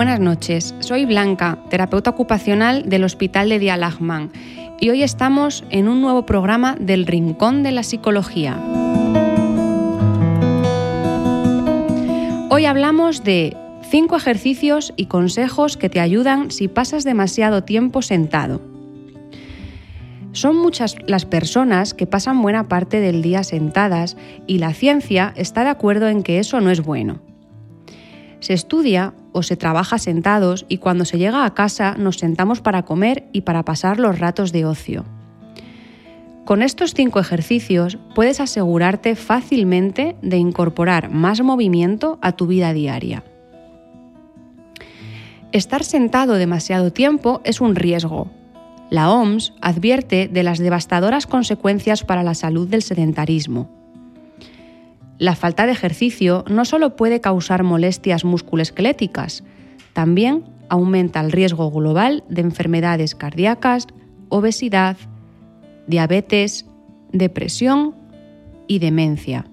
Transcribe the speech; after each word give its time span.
buenas 0.00 0.18
noches. 0.18 0.74
Soy 0.78 1.04
Blanca, 1.04 1.58
terapeuta 1.68 2.08
ocupacional 2.08 2.88
del 2.88 3.04
Hospital 3.04 3.50
de 3.50 3.58
Día 3.58 3.76
Lachman, 3.76 4.32
y 4.80 4.88
hoy 4.88 5.02
estamos 5.02 5.62
en 5.68 5.88
un 5.88 6.00
nuevo 6.00 6.24
programa 6.24 6.74
del 6.80 7.06
Rincón 7.06 7.62
de 7.62 7.70
la 7.70 7.82
Psicología. 7.82 8.58
Hoy 12.48 12.64
hablamos 12.64 13.24
de 13.24 13.54
cinco 13.90 14.16
ejercicios 14.16 14.94
y 14.96 15.04
consejos 15.04 15.76
que 15.76 15.90
te 15.90 16.00
ayudan 16.00 16.50
si 16.50 16.66
pasas 16.66 17.04
demasiado 17.04 17.64
tiempo 17.64 18.00
sentado. 18.00 18.62
Son 20.32 20.56
muchas 20.56 20.96
las 21.08 21.26
personas 21.26 21.92
que 21.92 22.06
pasan 22.06 22.40
buena 22.40 22.68
parte 22.68 23.00
del 23.00 23.20
día 23.20 23.44
sentadas 23.44 24.16
y 24.46 24.60
la 24.60 24.72
ciencia 24.72 25.34
está 25.36 25.62
de 25.62 25.68
acuerdo 25.68 26.08
en 26.08 26.22
que 26.22 26.38
eso 26.38 26.62
no 26.62 26.70
es 26.70 26.80
bueno. 26.82 27.20
Se 28.38 28.54
estudia 28.54 29.12
o 29.32 29.42
se 29.42 29.56
trabaja 29.56 29.98
sentados 29.98 30.66
y 30.68 30.78
cuando 30.78 31.04
se 31.04 31.18
llega 31.18 31.44
a 31.44 31.54
casa 31.54 31.94
nos 31.98 32.16
sentamos 32.16 32.60
para 32.60 32.84
comer 32.84 33.28
y 33.32 33.42
para 33.42 33.64
pasar 33.64 33.98
los 33.98 34.18
ratos 34.18 34.52
de 34.52 34.64
ocio. 34.64 35.04
Con 36.44 36.62
estos 36.62 36.94
cinco 36.94 37.20
ejercicios 37.20 37.98
puedes 38.14 38.40
asegurarte 38.40 39.14
fácilmente 39.14 40.16
de 40.20 40.36
incorporar 40.36 41.10
más 41.10 41.40
movimiento 41.42 42.18
a 42.22 42.32
tu 42.32 42.46
vida 42.46 42.72
diaria. 42.72 43.22
Estar 45.52 45.84
sentado 45.84 46.34
demasiado 46.34 46.92
tiempo 46.92 47.40
es 47.44 47.60
un 47.60 47.76
riesgo. 47.76 48.30
La 48.88 49.12
OMS 49.12 49.52
advierte 49.60 50.28
de 50.28 50.42
las 50.42 50.58
devastadoras 50.58 51.26
consecuencias 51.26 52.02
para 52.04 52.22
la 52.22 52.34
salud 52.34 52.68
del 52.68 52.82
sedentarismo. 52.82 53.79
La 55.20 55.36
falta 55.36 55.66
de 55.66 55.72
ejercicio 55.72 56.46
no 56.48 56.64
solo 56.64 56.96
puede 56.96 57.20
causar 57.20 57.62
molestias 57.62 58.24
musculoesqueléticas, 58.24 59.44
también 59.92 60.44
aumenta 60.70 61.20
el 61.20 61.30
riesgo 61.30 61.70
global 61.70 62.24
de 62.30 62.40
enfermedades 62.40 63.14
cardíacas, 63.14 63.86
obesidad, 64.30 64.96
diabetes, 65.86 66.64
depresión 67.12 67.94
y 68.66 68.78
demencia. 68.78 69.44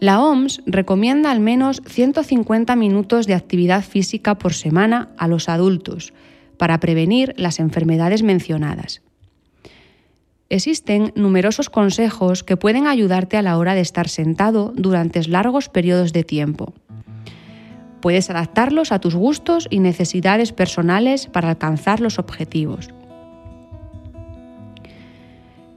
La 0.00 0.22
OMS 0.22 0.62
recomienda 0.64 1.30
al 1.30 1.40
menos 1.40 1.82
150 1.84 2.74
minutos 2.76 3.26
de 3.26 3.34
actividad 3.34 3.84
física 3.84 4.38
por 4.38 4.54
semana 4.54 5.10
a 5.18 5.28
los 5.28 5.50
adultos 5.50 6.14
para 6.56 6.80
prevenir 6.80 7.34
las 7.36 7.60
enfermedades 7.60 8.22
mencionadas. 8.22 9.02
Existen 10.50 11.12
numerosos 11.14 11.70
consejos 11.70 12.42
que 12.42 12.56
pueden 12.56 12.88
ayudarte 12.88 13.36
a 13.36 13.42
la 13.42 13.56
hora 13.56 13.76
de 13.76 13.80
estar 13.82 14.08
sentado 14.08 14.72
durante 14.74 15.22
largos 15.28 15.68
periodos 15.68 16.12
de 16.12 16.24
tiempo. 16.24 16.74
Puedes 18.00 18.30
adaptarlos 18.30 18.90
a 18.90 18.98
tus 18.98 19.14
gustos 19.14 19.68
y 19.70 19.78
necesidades 19.78 20.50
personales 20.52 21.28
para 21.28 21.50
alcanzar 21.50 22.00
los 22.00 22.18
objetivos. 22.18 22.90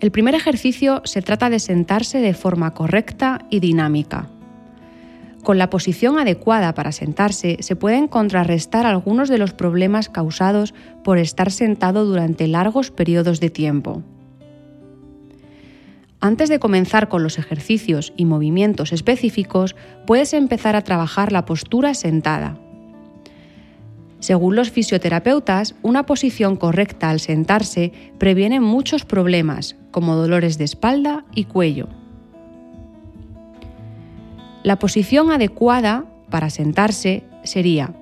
El 0.00 0.10
primer 0.10 0.34
ejercicio 0.34 1.02
se 1.04 1.20
trata 1.20 1.50
de 1.50 1.58
sentarse 1.58 2.18
de 2.18 2.32
forma 2.32 2.72
correcta 2.72 3.44
y 3.50 3.60
dinámica. 3.60 4.30
Con 5.42 5.58
la 5.58 5.68
posición 5.68 6.18
adecuada 6.18 6.72
para 6.72 6.92
sentarse 6.92 7.58
se 7.60 7.76
pueden 7.76 8.08
contrarrestar 8.08 8.86
algunos 8.86 9.28
de 9.28 9.36
los 9.36 9.52
problemas 9.52 10.08
causados 10.08 10.72
por 11.04 11.18
estar 11.18 11.50
sentado 11.50 12.06
durante 12.06 12.48
largos 12.48 12.90
periodos 12.90 13.38
de 13.38 13.50
tiempo. 13.50 14.02
Antes 16.24 16.48
de 16.48 16.60
comenzar 16.60 17.08
con 17.08 17.24
los 17.24 17.36
ejercicios 17.36 18.12
y 18.16 18.26
movimientos 18.26 18.92
específicos, 18.92 19.74
puedes 20.06 20.32
empezar 20.34 20.76
a 20.76 20.82
trabajar 20.82 21.32
la 21.32 21.44
postura 21.44 21.94
sentada. 21.94 22.56
Según 24.20 24.54
los 24.54 24.70
fisioterapeutas, 24.70 25.74
una 25.82 26.06
posición 26.06 26.54
correcta 26.54 27.10
al 27.10 27.18
sentarse 27.18 27.92
previene 28.18 28.60
muchos 28.60 29.04
problemas, 29.04 29.74
como 29.90 30.14
dolores 30.14 30.58
de 30.58 30.64
espalda 30.64 31.24
y 31.34 31.42
cuello. 31.42 31.88
La 34.62 34.78
posición 34.78 35.32
adecuada 35.32 36.04
para 36.30 36.50
sentarse 36.50 37.24
sería 37.42 37.96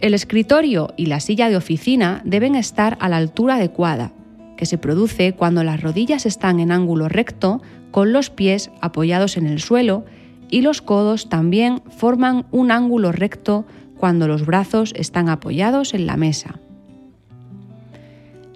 el 0.00 0.12
escritorio 0.12 0.92
y 0.98 1.06
la 1.06 1.20
silla 1.20 1.48
de 1.48 1.56
oficina 1.56 2.20
deben 2.26 2.54
estar 2.54 2.98
a 3.00 3.08
la 3.08 3.16
altura 3.16 3.54
adecuada, 3.54 4.12
que 4.56 4.66
se 4.66 4.78
produce 4.78 5.34
cuando 5.34 5.64
las 5.64 5.80
rodillas 5.80 6.26
están 6.26 6.60
en 6.60 6.72
ángulo 6.72 7.08
recto, 7.08 7.60
con 7.90 8.12
los 8.12 8.30
pies 8.30 8.70
apoyados 8.80 9.36
en 9.36 9.46
el 9.46 9.60
suelo 9.60 10.04
y 10.50 10.62
los 10.62 10.82
codos 10.82 11.28
también 11.28 11.82
forman 11.96 12.46
un 12.50 12.70
ángulo 12.70 13.12
recto 13.12 13.64
cuando 13.96 14.28
los 14.28 14.44
brazos 14.44 14.92
están 14.96 15.28
apoyados 15.28 15.94
en 15.94 16.06
la 16.06 16.16
mesa. 16.16 16.60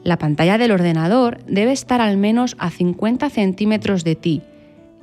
La 0.05 0.19
pantalla 0.19 0.59
del 0.59 0.71
ordenador 0.71 1.45
debe 1.47 1.73
estar 1.73 2.01
al 2.01 2.17
menos 2.17 2.57
a 2.59 2.71
50 2.71 3.31
centímetros 3.31 4.05
de 4.05 4.15
ti 4.15 4.43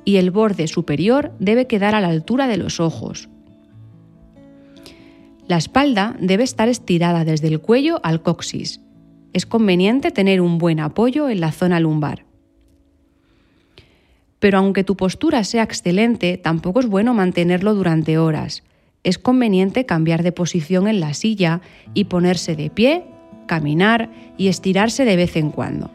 y 0.04 0.16
el 0.16 0.30
borde 0.30 0.68
superior 0.68 1.32
debe 1.38 1.66
quedar 1.66 1.94
a 1.94 2.00
la 2.00 2.08
altura 2.08 2.46
de 2.46 2.56
los 2.56 2.80
ojos. 2.80 3.28
La 5.48 5.56
espalda 5.56 6.16
debe 6.20 6.44
estar 6.44 6.68
estirada 6.68 7.24
desde 7.24 7.48
el 7.48 7.60
cuello 7.60 8.00
al 8.02 8.22
coxis 8.22 8.80
es 9.36 9.44
conveniente 9.44 10.12
tener 10.12 10.40
un 10.40 10.56
buen 10.56 10.80
apoyo 10.80 11.28
en 11.28 11.40
la 11.40 11.52
zona 11.52 11.78
lumbar. 11.78 12.24
Pero 14.38 14.56
aunque 14.56 14.82
tu 14.82 14.96
postura 14.96 15.44
sea 15.44 15.62
excelente, 15.62 16.38
tampoco 16.38 16.80
es 16.80 16.86
bueno 16.86 17.12
mantenerlo 17.12 17.74
durante 17.74 18.16
horas. 18.16 18.62
Es 19.04 19.18
conveniente 19.18 19.84
cambiar 19.84 20.22
de 20.22 20.32
posición 20.32 20.88
en 20.88 21.00
la 21.00 21.12
silla 21.12 21.60
y 21.92 22.04
ponerse 22.04 22.56
de 22.56 22.70
pie, 22.70 23.04
caminar 23.44 24.10
y 24.38 24.48
estirarse 24.48 25.04
de 25.04 25.16
vez 25.16 25.36
en 25.36 25.50
cuando. 25.50 25.90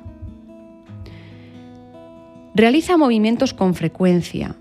Realiza 2.54 2.96
movimientos 2.96 3.56
con 3.56 3.74
frecuencia, 3.74 4.56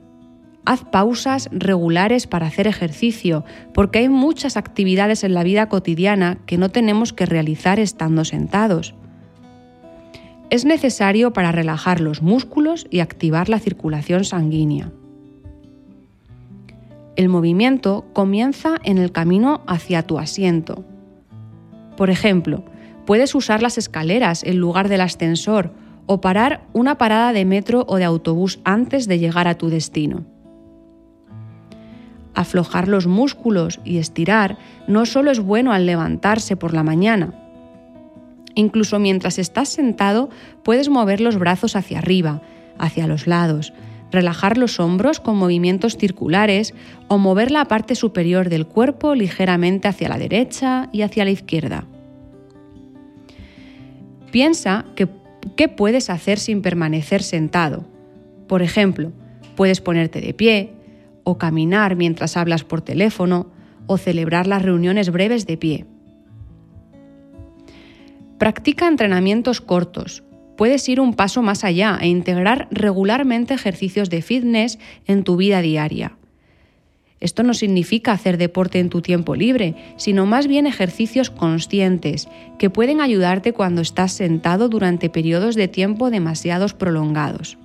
Haz 0.66 0.84
pausas 0.84 1.48
regulares 1.52 2.26
para 2.26 2.46
hacer 2.46 2.66
ejercicio, 2.66 3.44
porque 3.72 4.00
hay 4.00 4.08
muchas 4.08 4.56
actividades 4.56 5.24
en 5.24 5.32
la 5.32 5.42
vida 5.42 5.68
cotidiana 5.68 6.38
que 6.46 6.58
no 6.58 6.68
tenemos 6.68 7.12
que 7.12 7.26
realizar 7.26 7.80
estando 7.80 8.24
sentados. 8.24 8.94
Es 10.50 10.64
necesario 10.64 11.32
para 11.32 11.50
relajar 11.50 12.00
los 12.00 12.22
músculos 12.22 12.86
y 12.90 13.00
activar 13.00 13.48
la 13.48 13.58
circulación 13.58 14.24
sanguínea. 14.24 14.92
El 17.16 17.28
movimiento 17.28 18.04
comienza 18.12 18.76
en 18.84 18.98
el 18.98 19.12
camino 19.12 19.62
hacia 19.66 20.02
tu 20.02 20.18
asiento. 20.18 20.84
Por 21.96 22.10
ejemplo, 22.10 22.64
puedes 23.06 23.34
usar 23.34 23.62
las 23.62 23.78
escaleras 23.78 24.44
en 24.44 24.58
lugar 24.58 24.88
del 24.88 25.00
ascensor 25.00 25.72
o 26.06 26.20
parar 26.20 26.66
una 26.72 26.98
parada 26.98 27.32
de 27.32 27.44
metro 27.44 27.84
o 27.88 27.96
de 27.96 28.04
autobús 28.04 28.60
antes 28.64 29.08
de 29.08 29.18
llegar 29.18 29.48
a 29.48 29.56
tu 29.56 29.68
destino 29.68 30.26
aflojar 32.40 32.88
los 32.88 33.06
músculos 33.06 33.80
y 33.84 33.98
estirar 33.98 34.58
no 34.86 35.06
solo 35.06 35.30
es 35.30 35.40
bueno 35.40 35.72
al 35.72 35.86
levantarse 35.86 36.56
por 36.56 36.74
la 36.74 36.82
mañana. 36.82 37.34
Incluso 38.54 38.98
mientras 38.98 39.38
estás 39.38 39.68
sentado 39.68 40.28
puedes 40.62 40.88
mover 40.88 41.20
los 41.20 41.38
brazos 41.38 41.76
hacia 41.76 41.98
arriba, 41.98 42.42
hacia 42.78 43.06
los 43.06 43.26
lados, 43.26 43.72
relajar 44.10 44.58
los 44.58 44.80
hombros 44.80 45.20
con 45.20 45.36
movimientos 45.36 45.96
circulares 45.96 46.74
o 47.08 47.18
mover 47.18 47.50
la 47.50 47.66
parte 47.66 47.94
superior 47.94 48.48
del 48.48 48.66
cuerpo 48.66 49.14
ligeramente 49.14 49.88
hacia 49.88 50.08
la 50.08 50.18
derecha 50.18 50.88
y 50.92 51.02
hacia 51.02 51.24
la 51.24 51.30
izquierda. 51.30 51.84
Piensa 54.32 54.84
que, 54.96 55.08
qué 55.56 55.68
puedes 55.68 56.10
hacer 56.10 56.38
sin 56.38 56.62
permanecer 56.62 57.22
sentado. 57.22 57.84
Por 58.48 58.62
ejemplo, 58.62 59.12
puedes 59.56 59.80
ponerte 59.80 60.20
de 60.20 60.34
pie, 60.34 60.72
o 61.24 61.38
caminar 61.38 61.96
mientras 61.96 62.36
hablas 62.36 62.64
por 62.64 62.80
teléfono, 62.80 63.50
o 63.86 63.98
celebrar 63.98 64.46
las 64.46 64.62
reuniones 64.62 65.10
breves 65.10 65.46
de 65.46 65.56
pie. 65.56 65.86
Practica 68.38 68.86
entrenamientos 68.86 69.60
cortos. 69.60 70.22
Puedes 70.56 70.88
ir 70.88 71.00
un 71.00 71.14
paso 71.14 71.42
más 71.42 71.64
allá 71.64 71.98
e 72.00 72.08
integrar 72.08 72.68
regularmente 72.70 73.54
ejercicios 73.54 74.08
de 74.08 74.22
fitness 74.22 74.78
en 75.06 75.24
tu 75.24 75.36
vida 75.36 75.60
diaria. 75.60 76.16
Esto 77.20 77.42
no 77.42 77.52
significa 77.52 78.12
hacer 78.12 78.38
deporte 78.38 78.78
en 78.78 78.88
tu 78.88 79.02
tiempo 79.02 79.34
libre, 79.34 79.74
sino 79.96 80.24
más 80.24 80.46
bien 80.46 80.66
ejercicios 80.66 81.28
conscientes 81.28 82.28
que 82.58 82.70
pueden 82.70 83.00
ayudarte 83.00 83.52
cuando 83.52 83.82
estás 83.82 84.12
sentado 84.12 84.70
durante 84.70 85.10
periodos 85.10 85.54
de 85.54 85.68
tiempo 85.68 86.10
demasiados 86.10 86.72
prolongados. 86.72 87.58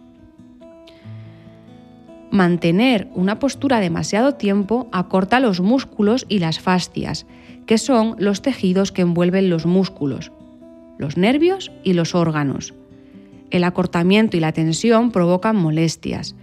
Mantener 2.36 3.08
una 3.16 3.40
postura 3.40 3.80
demasiado 3.80 4.34
tiempo 4.34 4.90
acorta 4.92 5.40
los 5.40 5.62
músculos 5.62 6.26
y 6.28 6.40
las 6.40 6.60
fascias, 6.60 7.26
que 7.66 7.78
son 7.78 8.18
los 8.20 8.42
tejidos 8.42 8.92
que 8.92 9.04
envuelven 9.04 9.50
los 9.50 9.66
músculos, 9.66 10.34
los 10.98 11.16
nervios 11.16 11.72
y 11.82 11.94
los 11.94 12.14
órganos. 12.14 12.74
El 13.52 13.64
acortamiento 13.64 14.36
y 14.36 14.42
la 14.42 14.52
tensión 14.52 15.12
provocan 15.12 15.56
molestias. 15.56 16.36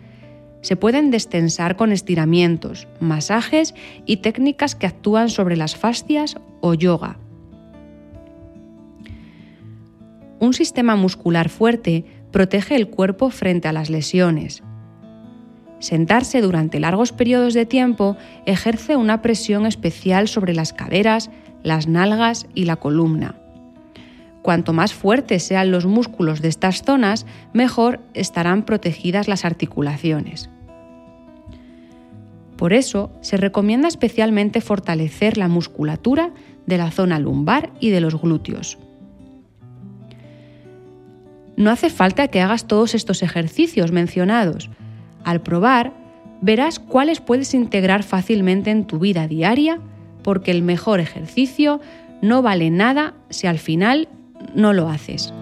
Se 0.62 0.76
pueden 0.76 1.10
destensar 1.10 1.76
con 1.76 1.92
estiramientos, 1.92 2.88
masajes 2.98 3.74
y 4.06 4.16
técnicas 4.16 4.74
que 4.74 4.86
actúan 4.86 5.28
sobre 5.28 5.58
las 5.58 5.76
fascias 5.76 6.38
o 6.62 6.72
yoga. 6.72 7.18
Un 10.40 10.54
sistema 10.54 10.96
muscular 10.96 11.50
fuerte 11.50 12.06
protege 12.30 12.76
el 12.76 12.88
cuerpo 12.88 13.28
frente 13.28 13.68
a 13.68 13.74
las 13.74 13.90
lesiones. 13.90 14.62
Sentarse 15.82 16.40
durante 16.40 16.78
largos 16.78 17.10
periodos 17.10 17.54
de 17.54 17.66
tiempo 17.66 18.16
ejerce 18.46 18.94
una 18.94 19.20
presión 19.20 19.66
especial 19.66 20.28
sobre 20.28 20.54
las 20.54 20.72
caderas, 20.72 21.28
las 21.64 21.88
nalgas 21.88 22.46
y 22.54 22.66
la 22.66 22.76
columna. 22.76 23.34
Cuanto 24.42 24.72
más 24.72 24.94
fuertes 24.94 25.42
sean 25.42 25.72
los 25.72 25.84
músculos 25.84 26.40
de 26.40 26.50
estas 26.50 26.82
zonas, 26.82 27.26
mejor 27.52 27.98
estarán 28.14 28.62
protegidas 28.62 29.26
las 29.26 29.44
articulaciones. 29.44 30.50
Por 32.56 32.72
eso 32.72 33.10
se 33.20 33.36
recomienda 33.36 33.88
especialmente 33.88 34.60
fortalecer 34.60 35.36
la 35.36 35.48
musculatura 35.48 36.30
de 36.64 36.78
la 36.78 36.92
zona 36.92 37.18
lumbar 37.18 37.72
y 37.80 37.90
de 37.90 38.00
los 38.00 38.20
glúteos. 38.22 38.78
No 41.56 41.72
hace 41.72 41.90
falta 41.90 42.28
que 42.28 42.40
hagas 42.40 42.68
todos 42.68 42.94
estos 42.94 43.24
ejercicios 43.24 43.90
mencionados. 43.90 44.70
Al 45.24 45.40
probar, 45.40 45.92
verás 46.40 46.78
cuáles 46.78 47.20
puedes 47.20 47.54
integrar 47.54 48.02
fácilmente 48.02 48.70
en 48.70 48.84
tu 48.86 48.98
vida 48.98 49.28
diaria, 49.28 49.78
porque 50.22 50.50
el 50.50 50.62
mejor 50.62 51.00
ejercicio 51.00 51.80
no 52.20 52.42
vale 52.42 52.70
nada 52.70 53.14
si 53.30 53.46
al 53.46 53.58
final 53.58 54.08
no 54.54 54.72
lo 54.72 54.88
haces. 54.88 55.32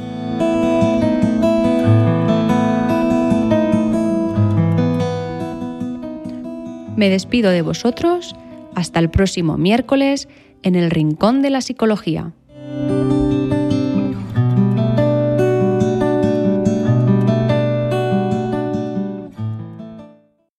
Me 6.96 7.08
despido 7.08 7.50
de 7.50 7.62
vosotros 7.62 8.36
hasta 8.74 9.00
el 9.00 9.08
próximo 9.08 9.56
miércoles 9.56 10.28
en 10.62 10.74
el 10.74 10.90
Rincón 10.90 11.40
de 11.40 11.48
la 11.48 11.62
Psicología. 11.62 12.34